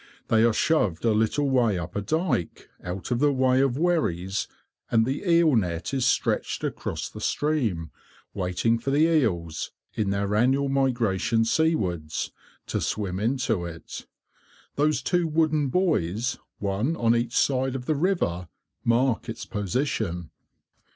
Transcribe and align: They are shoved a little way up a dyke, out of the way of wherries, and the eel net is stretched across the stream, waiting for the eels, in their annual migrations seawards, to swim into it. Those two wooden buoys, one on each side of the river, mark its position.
They 0.29 0.43
are 0.43 0.51
shoved 0.51 1.05
a 1.05 1.11
little 1.13 1.47
way 1.47 1.77
up 1.77 1.95
a 1.95 2.01
dyke, 2.01 2.71
out 2.83 3.11
of 3.11 3.19
the 3.19 3.31
way 3.31 3.61
of 3.61 3.77
wherries, 3.77 4.47
and 4.89 5.05
the 5.05 5.21
eel 5.31 5.55
net 5.55 5.93
is 5.93 6.07
stretched 6.07 6.63
across 6.63 7.07
the 7.07 7.21
stream, 7.21 7.91
waiting 8.33 8.79
for 8.79 8.89
the 8.89 9.01
eels, 9.03 9.69
in 9.93 10.09
their 10.09 10.33
annual 10.33 10.69
migrations 10.69 11.51
seawards, 11.51 12.31
to 12.65 12.81
swim 12.81 13.19
into 13.19 13.63
it. 13.63 14.07
Those 14.75 15.03
two 15.03 15.27
wooden 15.27 15.67
buoys, 15.69 16.39
one 16.57 16.95
on 16.95 17.15
each 17.15 17.37
side 17.37 17.75
of 17.75 17.85
the 17.85 17.93
river, 17.95 18.47
mark 18.83 19.29
its 19.29 19.45
position. 19.45 20.31